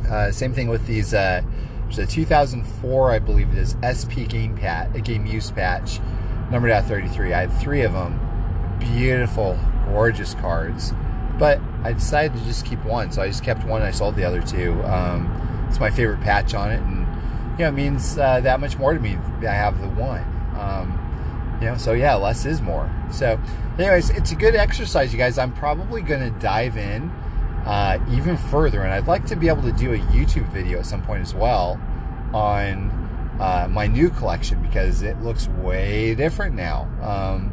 Uh, 0.08 0.30
same 0.30 0.52
thing 0.52 0.68
with 0.68 0.86
these. 0.86 1.14
Uh, 1.14 1.42
there's 1.84 1.98
a 1.98 2.06
2004, 2.06 3.10
I 3.10 3.18
believe 3.18 3.50
it 3.50 3.58
is, 3.58 3.76
SP 3.84 4.24
game 4.26 4.56
pat, 4.56 4.94
a 4.96 5.00
game 5.00 5.26
use 5.26 5.50
patch, 5.50 6.00
numbered 6.50 6.70
out 6.70 6.86
33. 6.86 7.34
I 7.34 7.40
had 7.40 7.52
three 7.60 7.82
of 7.82 7.92
them. 7.92 8.18
Beautiful, 8.78 9.58
gorgeous 9.86 10.34
cards. 10.34 10.94
But 11.38 11.60
I 11.82 11.92
decided 11.92 12.36
to 12.38 12.44
just 12.44 12.64
keep 12.64 12.82
one, 12.84 13.12
so 13.12 13.20
I 13.20 13.26
just 13.26 13.44
kept 13.44 13.64
one. 13.64 13.82
I 13.82 13.90
sold 13.90 14.16
the 14.16 14.24
other 14.24 14.40
two. 14.40 14.82
Um, 14.84 15.66
it's 15.68 15.80
my 15.80 15.90
favorite 15.90 16.20
patch 16.20 16.54
on 16.54 16.70
it, 16.70 16.80
you 17.52 17.58
know, 17.58 17.68
it 17.68 17.72
means 17.72 18.18
uh, 18.18 18.40
that 18.40 18.60
much 18.60 18.78
more 18.78 18.94
to 18.94 19.00
me. 19.00 19.16
I 19.46 19.52
have 19.52 19.80
the 19.80 19.88
one. 19.88 20.22
Um, 20.58 21.58
you 21.60 21.68
know, 21.68 21.76
so 21.76 21.92
yeah, 21.92 22.14
less 22.14 22.44
is 22.44 22.60
more. 22.60 22.90
So, 23.10 23.38
anyways, 23.78 24.10
it's 24.10 24.32
a 24.32 24.34
good 24.34 24.54
exercise, 24.54 25.12
you 25.12 25.18
guys. 25.18 25.38
I'm 25.38 25.52
probably 25.52 26.02
going 26.02 26.20
to 26.20 26.38
dive 26.40 26.76
in 26.76 27.10
uh, 27.64 27.98
even 28.10 28.36
further. 28.36 28.82
And 28.82 28.92
I'd 28.92 29.06
like 29.06 29.26
to 29.26 29.36
be 29.36 29.48
able 29.48 29.62
to 29.62 29.72
do 29.72 29.92
a 29.92 29.98
YouTube 29.98 30.50
video 30.52 30.80
at 30.80 30.86
some 30.86 31.02
point 31.02 31.22
as 31.22 31.34
well 31.34 31.80
on 32.34 32.90
uh, 33.40 33.68
my 33.70 33.86
new 33.86 34.10
collection 34.10 34.60
because 34.62 35.02
it 35.02 35.20
looks 35.22 35.48
way 35.48 36.14
different 36.14 36.54
now 36.54 36.88
um, 37.02 37.52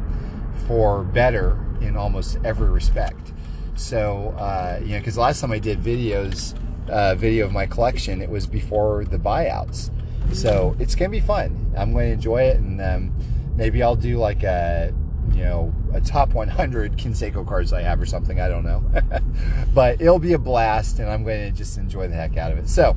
for 0.66 1.04
better 1.04 1.58
in 1.80 1.96
almost 1.96 2.38
every 2.44 2.70
respect. 2.70 3.32
So, 3.76 4.34
uh, 4.38 4.80
you 4.82 4.92
know, 4.92 4.98
because 4.98 5.16
last 5.16 5.40
time 5.40 5.52
I 5.52 5.58
did 5.58 5.78
videos, 5.78 6.54
uh, 6.88 7.14
video 7.14 7.44
of 7.44 7.52
my 7.52 7.66
collection, 7.66 8.22
it 8.22 8.30
was 8.30 8.46
before 8.46 9.04
the 9.04 9.18
buyouts. 9.18 9.90
So 10.32 10.76
it's 10.78 10.94
going 10.94 11.10
to 11.10 11.16
be 11.16 11.24
fun. 11.24 11.72
I'm 11.76 11.92
going 11.92 12.06
to 12.06 12.12
enjoy 12.12 12.42
it. 12.42 12.56
And 12.58 12.80
um, 12.80 13.14
maybe 13.56 13.82
I'll 13.82 13.96
do 13.96 14.18
like 14.18 14.42
a 14.42 14.94
you 15.32 15.44
know, 15.44 15.74
a 15.92 16.00
top 16.00 16.34
100 16.34 16.96
Canseco 16.96 17.46
cards 17.46 17.72
I 17.72 17.82
have 17.82 18.00
or 18.00 18.06
something. 18.06 18.40
I 18.40 18.48
don't 18.48 18.64
know. 18.64 18.84
but 19.74 20.00
it'll 20.00 20.18
be 20.18 20.32
a 20.32 20.38
blast, 20.38 20.98
and 20.98 21.08
I'm 21.08 21.24
going 21.24 21.50
to 21.50 21.56
just 21.56 21.78
enjoy 21.78 22.08
the 22.08 22.14
heck 22.14 22.36
out 22.36 22.52
of 22.52 22.58
it. 22.58 22.68
So, 22.68 22.96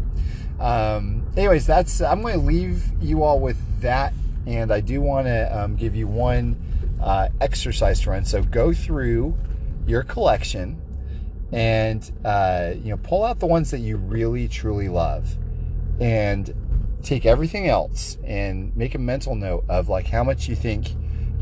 Um, 0.59 1.25
anyways, 1.35 1.65
that's 1.65 2.01
I'm 2.01 2.21
going 2.21 2.39
to 2.39 2.45
leave 2.45 2.83
you 3.01 3.23
all 3.23 3.39
with 3.39 3.57
that, 3.81 4.13
and 4.45 4.71
I 4.71 4.81
do 4.81 5.01
want 5.01 5.27
to 5.27 5.57
um, 5.57 5.75
give 5.75 5.95
you 5.95 6.07
one 6.07 6.57
uh, 7.01 7.29
exercise 7.41 7.99
to 8.01 8.11
run. 8.11 8.23
So 8.25 8.43
go 8.43 8.71
through 8.73 9.37
your 9.85 10.03
collection 10.03 10.81
and 11.53 12.11
uh, 12.25 12.73
you 12.75 12.89
know 12.89 12.97
pull 12.97 13.23
out 13.23 13.39
the 13.39 13.45
ones 13.45 13.71
that 13.71 13.79
you 13.79 13.97
really 13.97 14.47
truly 14.47 14.89
love, 14.89 15.37
and 15.99 16.53
take 17.03 17.25
everything 17.25 17.67
else 17.67 18.17
and 18.23 18.75
make 18.75 18.95
a 18.95 18.99
mental 18.99 19.35
note 19.35 19.63
of 19.69 19.89
like 19.89 20.07
how 20.07 20.23
much 20.23 20.47
you 20.47 20.55
think 20.55 20.87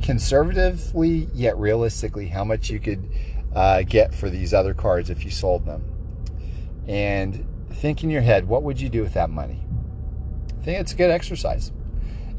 conservatively 0.02 1.30
yet 1.36 1.56
realistically 1.58 2.28
how 2.28 2.44
much 2.44 2.72
you 2.72 2.80
could 2.80 3.08
uh, 3.54 3.84
get 3.84 4.14
for 4.14 4.30
these 4.30 4.54
other 4.54 4.74
cards 4.74 5.12
if 5.12 5.24
you 5.24 5.30
sold 5.30 5.64
them 5.66 5.84
and 6.88 7.46
think 7.72 8.04
in 8.04 8.10
your 8.10 8.22
head, 8.22 8.48
what 8.48 8.64
would 8.64 8.80
you 8.80 8.90
do 8.90 9.02
with 9.02 9.14
that 9.14 9.30
money? 9.30 9.60
I 10.60 10.64
think 10.64 10.80
it's 10.80 10.94
a 10.94 10.96
good 10.96 11.10
exercise. 11.10 11.72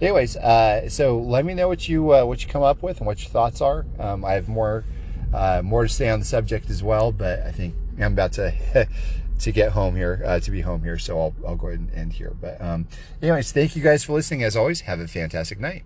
Anyways, 0.01 0.37
uh, 0.37 0.89
so 0.89 1.19
let 1.19 1.45
me 1.45 1.55
know 1.55 1.69
what 1.69 1.89
you 1.89 2.15
uh, 2.15 2.25
what 2.25 2.43
you 2.43 2.49
come 2.49 2.63
up 2.63 2.83
with 2.83 2.99
and 2.99 3.07
what 3.07 3.23
your 3.23 3.31
thoughts 3.31 3.61
are. 3.61 3.87
Um, 3.99 4.25
I 4.25 4.33
have 4.33 4.49
more 4.49 4.85
uh, 5.33 5.63
more 5.65 5.85
to 5.85 5.89
say 5.89 6.09
on 6.09 6.19
the 6.19 6.25
subject 6.25 6.71
as 6.71 6.83
well, 6.83 7.13
but 7.13 7.41
I 7.41 7.53
think 7.53 7.75
I'm 7.99 8.13
about 8.13 8.33
to 8.35 8.89
to 9.41 9.53
get 9.53 9.73
home 9.73 9.97
here 9.97 10.23
uh, 10.25 10.41
to 10.41 10.51
be 10.51 10.61
home 10.61 10.83
here, 10.83 10.99
so 10.99 11.19
I'll 11.19 11.35
I'll 11.47 11.57
go 11.57 11.69
ahead 11.69 11.81
and 11.81 11.95
end 11.95 12.13
here. 12.15 12.35
But 12.41 12.61
um, 12.61 12.87
anyways, 13.21 13.53
thank 13.53 13.77
you 13.77 13.83
guys 13.83 14.05
for 14.05 14.13
listening. 14.13 14.45
As 14.45 14.57
always, 14.57 14.83
have 14.83 15.01
a 15.01 15.09
fantastic 15.09 15.59
night. 15.59 15.85